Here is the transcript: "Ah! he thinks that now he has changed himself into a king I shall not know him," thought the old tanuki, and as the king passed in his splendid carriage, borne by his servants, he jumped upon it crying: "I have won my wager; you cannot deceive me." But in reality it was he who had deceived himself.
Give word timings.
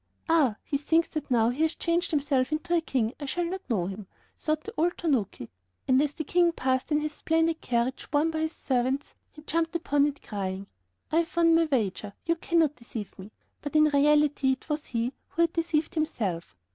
"Ah! 0.27 0.55
he 0.63 0.79
thinks 0.79 1.09
that 1.09 1.29
now 1.29 1.49
he 1.49 1.61
has 1.61 1.75
changed 1.75 2.09
himself 2.09 2.51
into 2.51 2.73
a 2.75 2.81
king 2.81 3.13
I 3.19 3.25
shall 3.27 3.45
not 3.45 3.61
know 3.69 3.85
him," 3.85 4.07
thought 4.35 4.63
the 4.63 4.73
old 4.75 4.97
tanuki, 4.97 5.47
and 5.87 6.01
as 6.01 6.13
the 6.13 6.23
king 6.23 6.51
passed 6.53 6.91
in 6.91 7.01
his 7.01 7.13
splendid 7.13 7.61
carriage, 7.61 8.09
borne 8.09 8.31
by 8.31 8.39
his 8.39 8.51
servants, 8.53 9.13
he 9.31 9.43
jumped 9.43 9.75
upon 9.75 10.07
it 10.07 10.23
crying: 10.23 10.65
"I 11.11 11.17
have 11.17 11.37
won 11.37 11.53
my 11.53 11.65
wager; 11.71 12.13
you 12.25 12.35
cannot 12.37 12.77
deceive 12.77 13.19
me." 13.19 13.31
But 13.61 13.75
in 13.75 13.89
reality 13.89 14.53
it 14.53 14.67
was 14.69 14.85
he 14.85 15.13
who 15.27 15.43
had 15.43 15.53
deceived 15.53 15.93
himself. 15.93 16.57